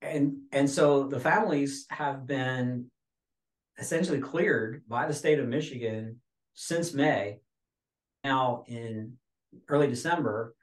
[0.00, 2.90] And, and so the families have been
[3.78, 6.20] essentially cleared by the state of Michigan
[6.54, 7.38] since May.
[8.24, 9.14] Now, in
[9.68, 10.54] early December,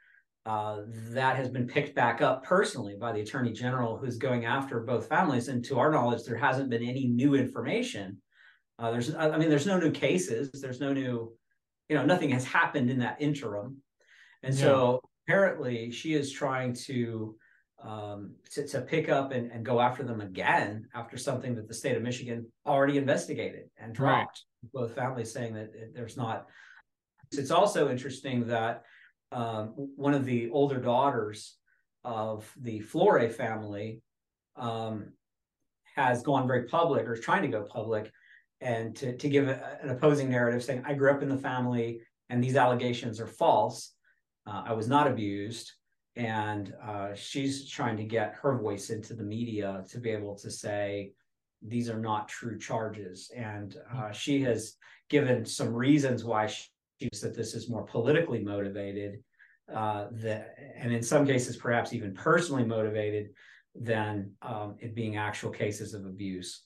[0.46, 4.80] uh, that has been picked back up personally by the attorney general who's going after
[4.82, 5.48] both families.
[5.48, 8.22] And to our knowledge, there hasn't been any new information.
[8.78, 10.52] Uh, there's, I mean, there's no new cases.
[10.62, 11.34] There's no new,
[11.90, 13.78] you know, nothing has happened in that interim.
[14.44, 14.62] And yeah.
[14.62, 17.36] so apparently she is trying to,
[17.84, 21.74] um, to, to pick up and, and go after them again after something that the
[21.74, 24.44] state of Michigan already investigated and dropped.
[24.64, 24.72] Right.
[24.74, 26.48] Both families saying that there's not.
[27.32, 28.84] It's also interesting that
[29.36, 31.58] um, one of the older daughters
[32.06, 34.02] of the Flore family
[34.56, 35.12] um,
[35.96, 38.10] has gone very public or is trying to go public
[38.62, 42.00] and to, to give a, an opposing narrative saying, I grew up in the family
[42.30, 43.94] and these allegations are false.
[44.48, 45.70] Uh, I was not abused.
[46.16, 50.50] And uh, she's trying to get her voice into the media to be able to
[50.50, 51.12] say,
[51.62, 53.32] these are not true charges.
[53.36, 54.78] And uh, she has
[55.10, 59.24] given some reasons why she that this is more politically motivated,
[59.74, 63.30] uh, that, and in some cases, perhaps even personally motivated
[63.74, 66.64] than um, it being actual cases of abuse.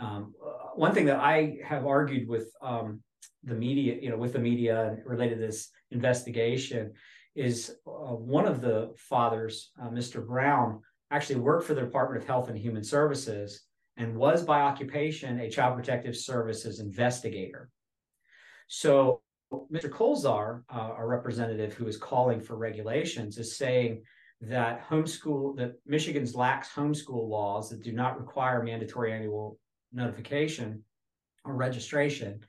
[0.00, 3.02] Um, uh, one thing that I have argued with um,
[3.44, 6.92] the media, you know, with the media related to this investigation,
[7.34, 10.26] is uh, one of the fathers, uh, Mr.
[10.26, 13.62] Brown, actually worked for the Department of Health and Human Services
[13.96, 17.68] and was by occupation a Child Protective Services investigator.
[18.68, 19.88] So Mr.
[19.88, 24.02] Koleszar, uh, our representative who is calling for regulations, is saying
[24.40, 29.58] that homeschool that Michigan's lacks homeschool laws that do not require mandatory annual
[29.92, 30.84] notification
[31.44, 32.40] or registration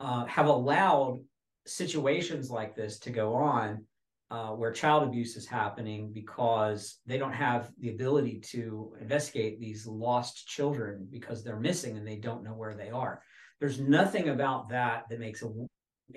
[0.00, 1.20] uh, have allowed
[1.66, 3.84] situations like this to go on
[4.30, 9.86] uh, where child abuse is happening because they don't have the ability to investigate these
[9.86, 13.22] lost children because they're missing and they don't know where they are.
[13.60, 15.52] There's nothing about that that makes a,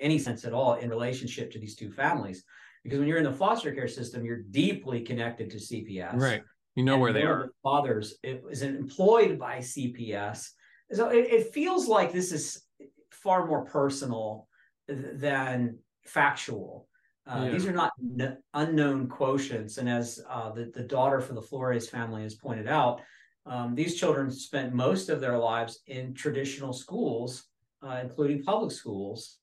[0.00, 2.44] any sense at all in relationship to these two families
[2.84, 6.14] because when you're in the foster care system, you're deeply connected to CPS.
[6.14, 6.42] Right.
[6.74, 7.48] You know and where they are.
[7.48, 10.48] The fathers is employed by CPS.
[10.92, 12.62] So it, it feels like this is
[13.10, 14.48] far more personal
[14.86, 16.88] than factual.
[17.26, 17.50] Uh, yeah.
[17.50, 19.78] These are not n- unknown quotients.
[19.78, 23.02] And as uh, the, the daughter for the Flores family has pointed out,
[23.44, 27.44] um, these children spent most of their lives in traditional schools,
[27.82, 29.38] uh, including public schools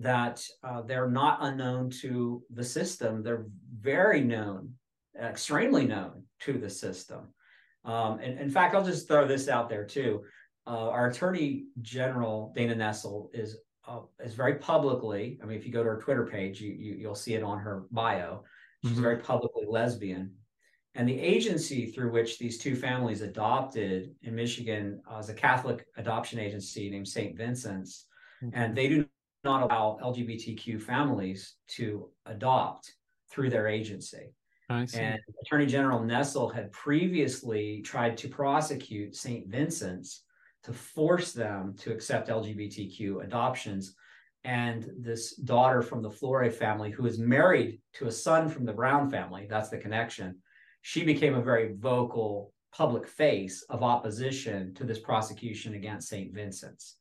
[0.00, 3.22] that uh, they're not unknown to the system.
[3.22, 3.46] They're
[3.78, 4.72] very known,
[5.22, 7.28] extremely known to the system.
[7.84, 10.22] Um, and in fact, I'll just throw this out there too.
[10.66, 15.38] Uh, our Attorney General Dana Nessel is uh, is very publicly.
[15.42, 17.58] I mean, if you go to her Twitter page, you, you will see it on
[17.58, 18.44] her bio.
[18.82, 19.02] She's mm-hmm.
[19.02, 20.32] very publicly lesbian.
[20.94, 25.86] And the agency through which these two families adopted in Michigan uh, is a Catholic
[25.96, 27.36] adoption agency named St.
[27.36, 28.06] Vincent's,
[28.42, 28.54] mm-hmm.
[28.54, 29.06] and they do
[29.44, 32.94] not allow LGBTQ families to adopt
[33.30, 34.32] through their agency.
[34.68, 39.48] And Attorney General Nessel had previously tried to prosecute St.
[39.48, 40.22] Vincent's
[40.62, 43.96] to force them to accept LGBTQ adoptions.
[44.44, 48.72] And this daughter from the Flore family, who is married to a son from the
[48.72, 50.36] Brown family, that's the connection,
[50.82, 56.32] she became a very vocal public face of opposition to this prosecution against St.
[56.32, 56.96] Vincent's.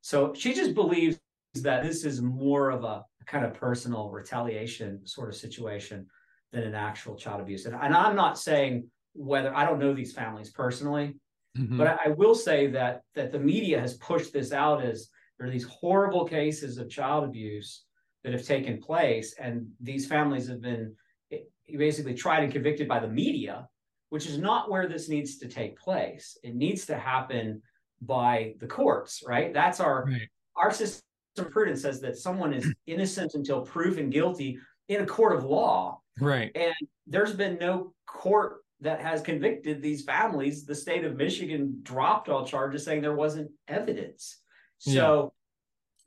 [0.00, 1.18] So she just believes
[1.62, 6.06] that this is more of a kind of personal retaliation sort of situation
[6.52, 7.66] than an actual child abuse.
[7.66, 11.16] And, and I'm not saying whether I don't know these families personally,
[11.56, 11.78] mm-hmm.
[11.78, 15.48] but I, I will say that that the media has pushed this out as there
[15.48, 17.84] are these horrible cases of child abuse
[18.22, 20.94] that have taken place, and these families have been
[21.32, 21.38] eh,
[21.76, 23.68] basically tried and convicted by the media,
[24.10, 26.36] which is not where this needs to take place.
[26.42, 27.62] It needs to happen
[28.00, 29.52] by the courts, right?
[29.52, 30.28] That's our right.
[30.56, 31.02] our system
[31.42, 36.00] prudence says that someone is innocent until proven guilty in a court of law.
[36.20, 36.52] Right.
[36.54, 36.74] And
[37.06, 40.64] there's been no court that has convicted these families.
[40.64, 44.40] The state of Michigan dropped all charges saying there wasn't evidence.
[44.78, 45.32] So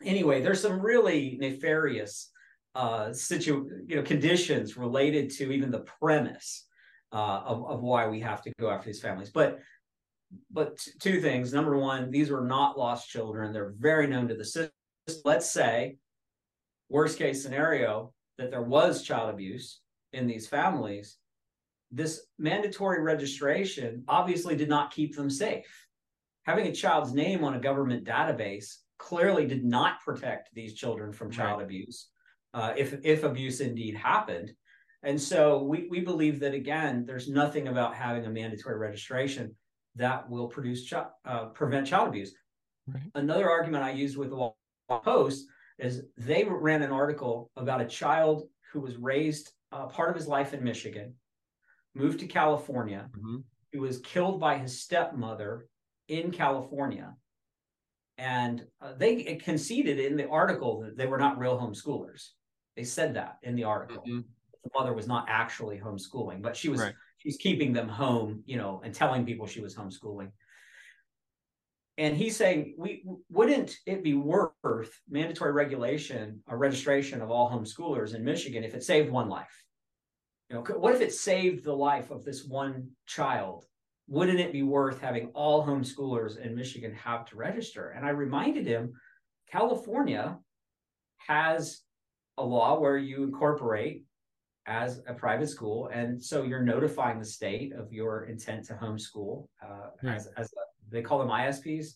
[0.02, 0.12] yeah.
[0.12, 2.32] anyway, there's some really nefarious
[2.76, 6.68] uh situ you know conditions related to even the premise
[7.12, 9.32] uh of, of why we have to go after these families.
[9.32, 9.60] But
[10.52, 11.54] but two things.
[11.54, 13.52] Number one, these were not lost children.
[13.54, 14.72] They're very known to the system
[15.24, 15.98] let's say,
[16.90, 19.80] worst case scenario, that there was child abuse
[20.14, 21.18] in these families,
[21.92, 25.88] this mandatory registration obviously did not keep them safe.
[26.44, 31.32] Having a child's name on a government database clearly did not protect these children from
[31.32, 31.66] child right.
[31.66, 32.10] abuse,
[32.54, 34.52] uh, if if abuse indeed happened.
[35.04, 39.56] And so we we believe that again, there's nothing about having a mandatory registration
[39.96, 40.94] that will produce ch-
[41.26, 42.34] uh, prevent child abuse.
[42.88, 43.04] Right.
[43.16, 44.52] Another argument I used with the
[44.90, 45.48] Post
[45.80, 50.28] is they ran an article about a child who was raised uh, part of his
[50.28, 51.14] life in Michigan,
[51.94, 53.38] moved to California, mm-hmm.
[53.74, 55.68] who was killed by his stepmother
[56.08, 57.14] in California.
[58.18, 62.30] And uh, they conceded in the article that they were not real homeschoolers.
[62.76, 64.04] They said that in the article.
[64.08, 64.22] Mm-hmm.
[64.64, 66.94] The mother was not actually homeschooling, but she was right.
[67.18, 70.32] she's keeping them home, you know, and telling people she was homeschooling
[71.98, 78.14] and he's saying we wouldn't it be worth mandatory regulation or registration of all homeschoolers
[78.14, 79.64] in michigan if it saved one life?
[80.50, 83.66] You know what if it saved the life of this one child?
[84.08, 87.90] Wouldn't it be worth having all homeschoolers in michigan have to register?
[87.90, 88.94] And i reminded him
[89.52, 90.38] california
[91.18, 91.82] has
[92.38, 94.04] a law where you incorporate
[94.68, 99.48] as a private school and so you're notifying the state of your intent to homeschool
[99.64, 100.16] uh, right.
[100.16, 101.94] as, as a they call them ISPs?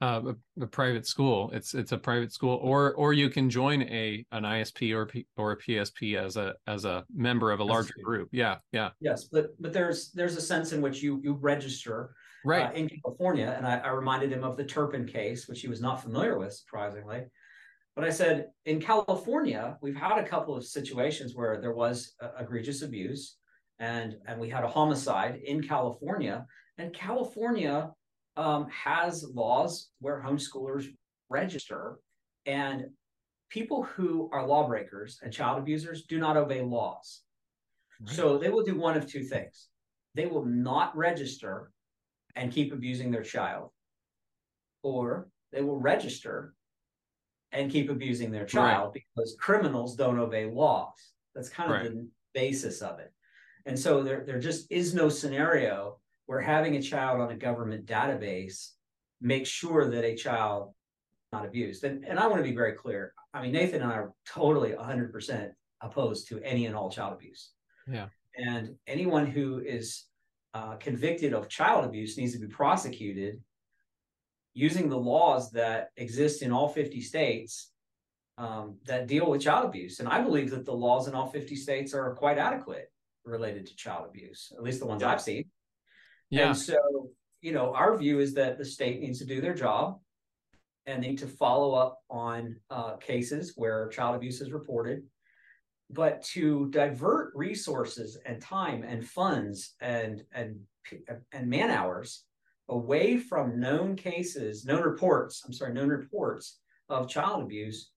[0.00, 1.50] Uh, a, a, private school.
[1.52, 5.26] It's it's a private school, or or you can join a an ISP or P,
[5.36, 8.28] or a PSP as a as a member of a larger group.
[8.30, 8.90] Yeah, yeah.
[9.00, 12.88] Yes, but but there's there's a sense in which you you register right uh, in
[12.88, 16.38] California, and I, I reminded him of the Turpin case, which he was not familiar
[16.38, 17.22] with, surprisingly.
[17.96, 22.28] But I said in California, we've had a couple of situations where there was uh,
[22.38, 23.37] egregious abuse,
[23.78, 26.46] and and we had a homicide in California,
[26.78, 27.90] and California
[28.36, 30.86] um, has laws where homeschoolers
[31.28, 31.98] register.
[32.46, 32.86] And
[33.50, 37.22] people who are lawbreakers and child abusers do not obey laws.
[38.00, 38.14] Right.
[38.14, 39.68] So they will do one of two things.
[40.14, 41.70] They will not register
[42.36, 43.70] and keep abusing their child,
[44.82, 46.54] or they will register
[47.52, 49.02] and keep abusing their child right.
[49.16, 51.12] because criminals don't obey laws.
[51.34, 51.90] That's kind of right.
[51.90, 53.12] the basis of it.
[53.68, 57.84] And so there, there just is no scenario where having a child on a government
[57.84, 58.70] database
[59.20, 60.72] makes sure that a child
[61.32, 61.84] not abused.
[61.84, 63.12] And, and I want to be very clear.
[63.34, 65.50] I mean, Nathan and I are totally 100%
[65.82, 67.50] opposed to any and all child abuse.
[67.86, 68.06] Yeah.
[68.38, 70.04] And anyone who is
[70.54, 73.42] uh, convicted of child abuse needs to be prosecuted
[74.54, 77.70] using the laws that exist in all 50 states
[78.38, 80.00] um, that deal with child abuse.
[80.00, 82.90] And I believe that the laws in all 50 states are quite adequate
[83.28, 85.12] related to child abuse, at least the ones yeah.
[85.12, 85.44] I've seen.
[86.30, 86.48] Yeah.
[86.48, 87.10] And so,
[87.40, 90.00] you know, our view is that the state needs to do their job
[90.86, 95.02] and need to follow up on uh, cases where child abuse is reported.
[95.90, 100.60] But to divert resources and time and funds and and
[101.32, 102.24] and man hours
[102.68, 106.58] away from known cases, known reports, I'm sorry, known reports
[106.88, 107.90] of child abuse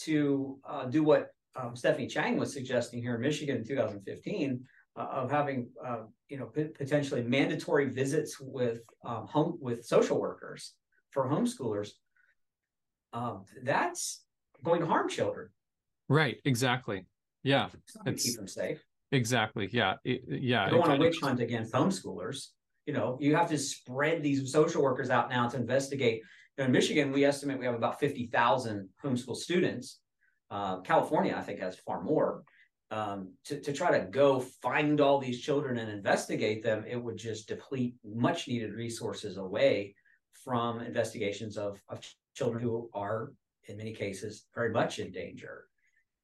[0.00, 4.64] to uh, do what um, Stephanie Chang was suggesting here in Michigan in 2015
[4.96, 10.20] uh, of having, uh, you know, p- potentially mandatory visits with um, home with social
[10.20, 10.74] workers
[11.10, 11.90] for homeschoolers.
[13.12, 14.24] Um, that's
[14.62, 15.48] going to harm children.
[16.08, 16.36] Right.
[16.44, 17.06] Exactly.
[17.42, 17.68] Yeah.
[18.06, 18.84] It's, keep them safe.
[19.10, 19.68] Exactly.
[19.72, 19.94] Yeah.
[20.04, 20.66] It, yeah.
[20.66, 22.48] You don't want to witch hunt against homeschoolers
[22.90, 26.22] you know, you have to spread these social workers out now to investigate.
[26.56, 29.99] You know, in Michigan, we estimate we have about 50,000 homeschool students.
[30.50, 32.42] Uh, California, I think, has far more.
[32.90, 37.16] Um, to, to try to go find all these children and investigate them, it would
[37.16, 39.94] just deplete much needed resources away
[40.44, 42.00] from investigations of, of
[42.34, 43.32] children who are,
[43.68, 45.66] in many cases, very much in danger.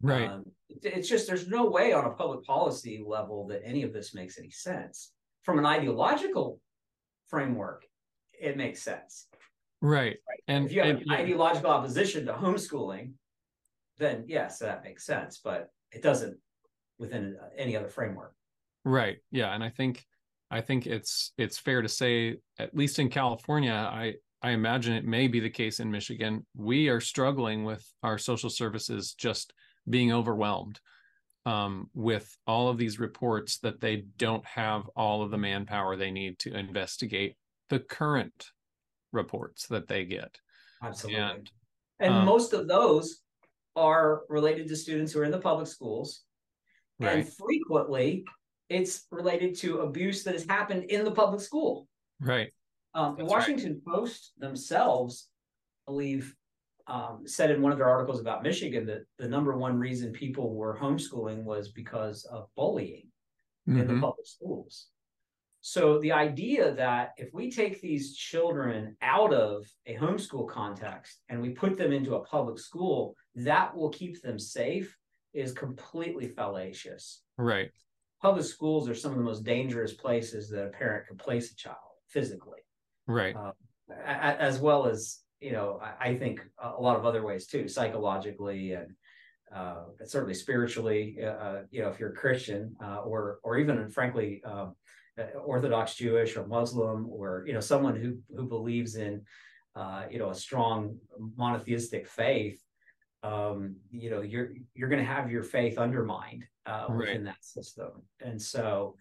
[0.02, 0.28] Right.
[0.28, 0.44] Um,
[0.82, 4.38] it's just there's no way on a public policy level that any of this makes
[4.38, 5.12] any sense
[5.46, 6.60] from an ideological
[7.28, 7.86] framework,
[8.38, 9.28] it makes sense.
[9.80, 10.16] Right.
[10.28, 10.40] right.
[10.48, 11.18] And if you have and, an yeah.
[11.18, 13.12] ideological opposition to homeschooling,
[13.98, 16.36] then yes, that makes sense, but it doesn't
[16.98, 18.34] within any other framework.
[18.84, 19.18] Right.
[19.30, 20.04] Yeah, and I think
[20.50, 25.04] I think it's it's fair to say at least in California, I I imagine it
[25.04, 29.52] may be the case in Michigan, we are struggling with our social services just
[29.88, 30.78] being overwhelmed
[31.46, 36.10] um, with all of these reports that they don't have all of the manpower they
[36.10, 37.36] need to investigate
[37.70, 38.50] the current
[39.12, 40.38] reports that they get.
[40.82, 41.20] Absolutely.
[41.20, 41.50] And,
[42.00, 43.22] and um, most of those
[43.76, 46.22] are related to students who are in the public schools.
[46.98, 47.18] Right.
[47.18, 48.24] And frequently
[48.68, 51.86] it's related to abuse that has happened in the public school.
[52.20, 52.52] Right.
[52.94, 53.94] Um, the Washington right.
[53.94, 55.28] Post themselves
[55.86, 56.34] I believe
[56.88, 60.54] um, said in one of their articles about Michigan that the number one reason people
[60.54, 63.08] were homeschooling was because of bullying
[63.68, 63.80] mm-hmm.
[63.80, 64.02] in the mm-hmm.
[64.02, 64.88] public schools.
[65.68, 71.42] So the idea that if we take these children out of a homeschool context and
[71.42, 74.96] we put them into a public school, that will keep them safe
[75.34, 77.22] is completely fallacious.
[77.36, 77.72] Right.
[78.22, 81.56] Public schools are some of the most dangerous places that a parent could place a
[81.56, 82.60] child physically.
[83.08, 83.34] Right.
[83.34, 83.50] Uh,
[84.06, 88.94] as well as you know, I, think a lot of other ways too, psychologically and
[89.52, 91.18] uh, certainly spiritually.
[91.20, 94.70] Uh, uh, you know, if you're a Christian uh, or or even frankly um, uh,
[95.44, 99.22] Orthodox Jewish or Muslim or you know someone who who believes in
[99.74, 100.96] uh, you know a strong
[101.36, 102.60] monotheistic faith,
[103.22, 106.90] um, you know you're you're going to have your faith undermined right.
[106.96, 107.90] within that system,
[108.20, 108.96] and so.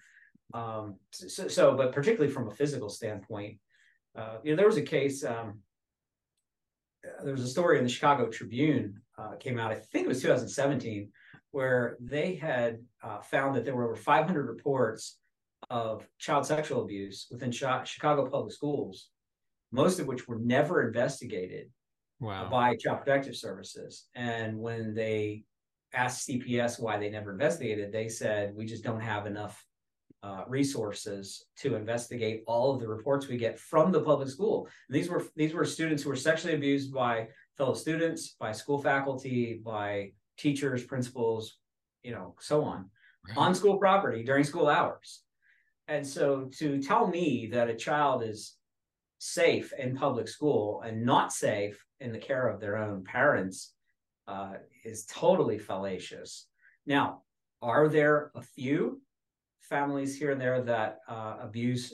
[0.53, 3.57] Um, so, so, but particularly from a physical standpoint,
[4.43, 5.59] you know, there was a case um,
[7.24, 10.22] there was a story in the Chicago Tribune uh, came out, I think it was
[10.22, 11.09] 2017,
[11.51, 15.18] where they had uh, found that there were over 500 reports
[15.69, 19.09] of child sexual abuse within Chicago public schools,
[19.71, 21.69] most of which were never investigated
[22.19, 22.49] wow.
[22.49, 24.05] by Child Protective Services.
[24.15, 25.43] And when they
[25.93, 29.63] asked CPS why they never investigated, they said, we just don't have enough
[30.23, 34.67] uh, resources to investigate all of the reports we get from the public school.
[34.89, 37.27] these were these were students who were sexually abused by
[37.57, 41.59] fellow students, by school faculty, by teachers, principals,
[42.01, 42.89] you know, so on,
[43.27, 43.37] right.
[43.37, 45.21] on school property during school hours.
[45.88, 48.55] And so to tell me that a child is
[49.19, 53.73] safe in public school and not safe in the care of their own parents
[54.27, 56.47] uh, is totally fallacious.
[56.86, 57.21] Now,
[57.61, 59.01] are there a few
[59.61, 61.93] families here and there that uh, abuse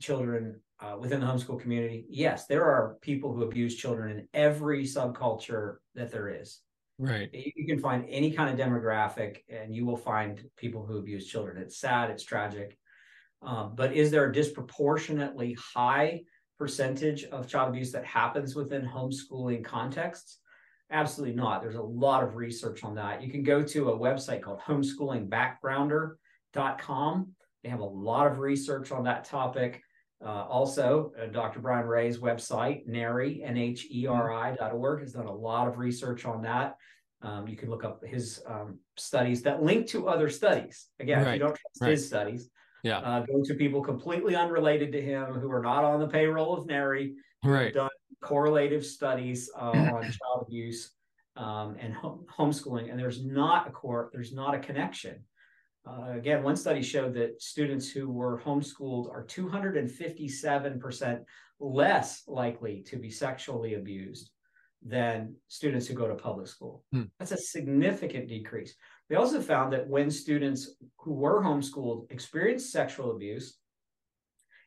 [0.00, 4.84] children uh, within the homeschool community, yes, there are people who abuse children in every
[4.84, 6.60] subculture that there is.
[6.98, 7.30] Right.
[7.32, 11.60] You can find any kind of demographic, and you will find people who abuse children.
[11.60, 12.10] It's sad.
[12.10, 12.78] It's tragic.
[13.42, 16.22] Um, but is there a disproportionately high
[16.58, 20.38] percentage of child abuse that happens within homeschooling contexts?
[20.90, 21.62] Absolutely not.
[21.62, 23.22] There's a lot of research on that.
[23.22, 27.32] You can go to a website called homeschoolingbackgrounder.com.
[27.64, 29.82] They have a lot of research on that topic.
[30.24, 31.60] Uh, also, uh, Dr.
[31.60, 36.76] Brian Ray's website, NHERI, N-H-E-R-I.org, has done a lot of research on that.
[37.22, 40.88] Um, you can look up his um, studies that link to other studies.
[41.00, 41.28] Again, right.
[41.28, 41.90] if you don't trust right.
[41.90, 42.50] his studies,
[42.84, 46.56] yeah, uh, go to people completely unrelated to him who are not on the payroll
[46.56, 47.14] of NHERI,
[47.44, 47.72] right.
[47.72, 47.90] done
[48.22, 50.90] correlative studies uh, on child abuse
[51.36, 55.24] um, and home, homeschooling, and there's not a core, there's not a connection.
[55.84, 61.24] Uh, again, one study showed that students who were homeschooled are 257%
[61.58, 64.30] less likely to be sexually abused
[64.84, 66.84] than students who go to public school.
[66.92, 67.02] Hmm.
[67.18, 68.74] That's a significant decrease.
[69.08, 73.58] They also found that when students who were homeschooled experienced sexual abuse,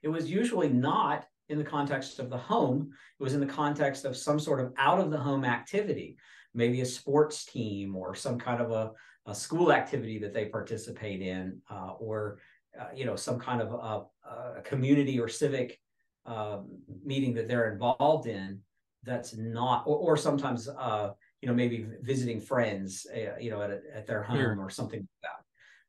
[0.04, 4.06] it was usually not in the context of the home, it was in the context
[4.06, 6.18] of some sort of out of the home activity,
[6.54, 8.92] maybe a sports team or some kind of a,
[9.26, 12.40] a school activity that they participate in, uh, or
[12.80, 15.80] uh, you know some kind of a, a community or civic
[16.26, 16.60] uh,
[17.04, 18.60] meeting that they're involved in.
[19.04, 21.12] That's not, or, or sometimes uh,
[21.42, 24.60] you know maybe visiting friends, uh, you know, at, a, at their home sure.
[24.60, 25.44] or something like that.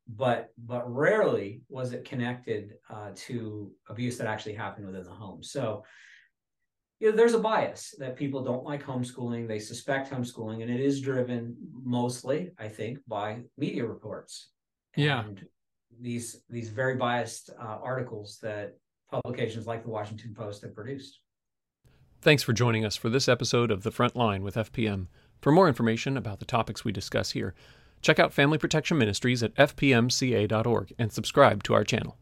[0.08, 5.42] But but rarely was it connected uh, to abuse that actually happened within the home.
[5.42, 5.84] So
[6.98, 9.46] you know, there's a bias that people don't like homeschooling.
[9.46, 14.50] They suspect homeschooling, and it is driven mostly, I think, by media reports.
[14.96, 15.24] Yeah.
[15.24, 15.44] And
[16.00, 18.76] these these very biased uh, articles that
[19.10, 21.20] publications like the Washington Post have produced.
[22.22, 25.06] Thanks for joining us for this episode of The Front Line with FPM.
[25.40, 27.54] For more information about the topics we discuss here,
[28.00, 32.16] check out Family Protection Ministries at fpmca.org and subscribe to our channel.